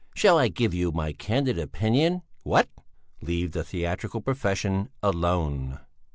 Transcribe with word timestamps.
"Shall 0.15 0.39
I 0.39 0.47
give 0.47 0.73
you 0.73 0.91
my 0.91 1.13
candid 1.13 1.59
opinion, 1.59 2.23
what? 2.41 2.67
Leave 3.21 3.51
the 3.51 3.63
theatrical 3.63 4.19
profession 4.19 4.89
alone!" 5.03 5.79